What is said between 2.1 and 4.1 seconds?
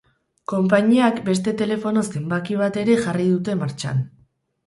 zenbaki bat ere jarri dute martxan.